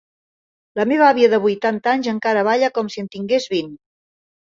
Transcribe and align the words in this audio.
La 0.79 0.85
meva 0.91 1.09
àvia 1.09 1.29
de 1.35 1.41
vuitanta 1.45 1.93
anys 1.93 2.11
encara 2.17 2.49
balla 2.51 2.73
com 2.81 2.93
si 2.97 3.07
en 3.07 3.15
tingués 3.19 3.51
vint. 3.57 3.75